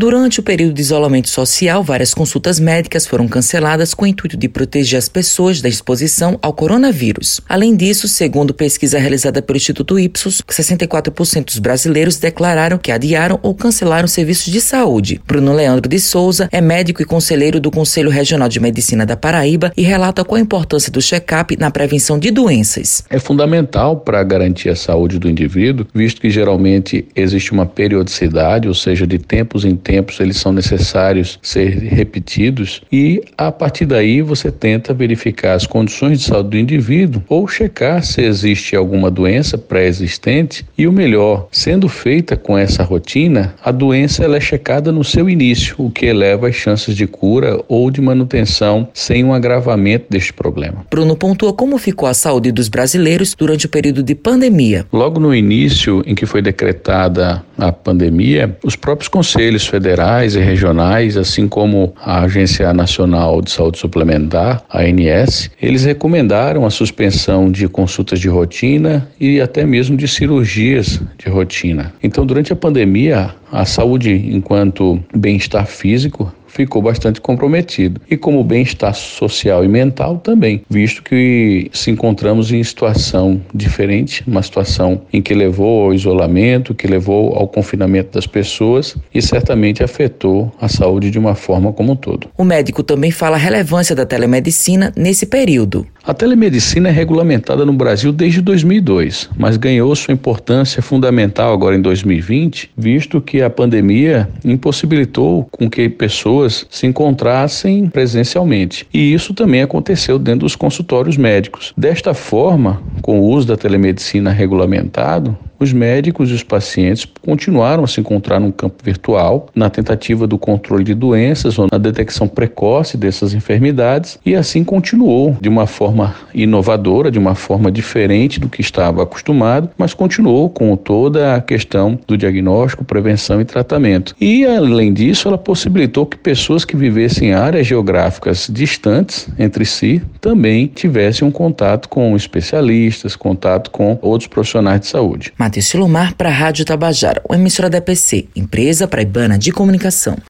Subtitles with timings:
[0.00, 4.48] Durante o período de isolamento social, várias consultas médicas foram canceladas com o intuito de
[4.48, 7.38] proteger as pessoas da exposição ao coronavírus.
[7.46, 13.54] Além disso, segundo pesquisa realizada pelo Instituto Ipsos, 64% dos brasileiros declararam que adiaram ou
[13.54, 15.20] cancelaram serviços de saúde.
[15.26, 19.70] Bruno Leandro de Souza é médico e conselheiro do Conselho Regional de Medicina da Paraíba
[19.76, 23.04] e relata qual a importância do check-up na prevenção de doenças.
[23.10, 28.72] É fundamental para garantir a saúde do indivíduo, visto que geralmente existe uma periodicidade, ou
[28.72, 29.89] seja, de tempos em tempos
[30.20, 36.24] eles são necessários ser repetidos e a partir daí você tenta verificar as condições de
[36.26, 42.36] saúde do indivíduo ou checar se existe alguma doença pré-existente e o melhor, sendo feita
[42.36, 46.54] com essa rotina, a doença ela é checada no seu início, o que eleva as
[46.54, 50.84] chances de cura ou de manutenção sem um agravamento deste problema.
[50.90, 54.86] Bruno pontua como ficou a saúde dos brasileiros durante o período de pandemia.
[54.92, 61.16] Logo no início em que foi decretada a pandemia, os próprios conselhos federais e regionais,
[61.16, 67.66] assim como a Agência Nacional de Saúde Suplementar, a ANS, eles recomendaram a suspensão de
[67.66, 71.94] consultas de rotina e até mesmo de cirurgias de rotina.
[72.02, 78.00] Então, durante a pandemia, a saúde enquanto bem-estar físico ficou bastante comprometido.
[78.10, 84.42] E como bem-estar social e mental também, visto que se encontramos em situação diferente, uma
[84.42, 90.52] situação em que levou ao isolamento, que levou ao confinamento das pessoas e certamente afetou
[90.60, 92.28] a saúde de uma forma como um todo.
[92.36, 95.86] O médico também fala a relevância da telemedicina nesse período.
[96.02, 101.82] A telemedicina é regulamentada no Brasil desde 2002, mas ganhou sua importância fundamental agora em
[101.82, 108.86] 2020, visto que a pandemia impossibilitou com que pessoas se encontrassem presencialmente.
[108.92, 111.74] E isso também aconteceu dentro dos consultórios médicos.
[111.76, 117.86] Desta forma, com o uso da telemedicina regulamentado, os médicos e os pacientes continuaram a
[117.86, 122.96] se encontrar no campo virtual, na tentativa do controle de doenças ou na detecção precoce
[122.96, 128.62] dessas enfermidades, e assim continuou de uma forma inovadora, de uma forma diferente do que
[128.62, 134.14] estava acostumado, mas continuou com toda a questão do diagnóstico, prevenção e tratamento.
[134.18, 140.00] E além disso, ela possibilitou que pessoas que vivessem em áreas geográficas distantes entre si
[140.20, 145.32] também tivessem um contato com especialistas, contato com outros profissionais de saúde.
[145.50, 150.16] Matheus Silomar para a Rádio Tabajara, uma emissora da EPC, Empresa Praibana de Comunicação.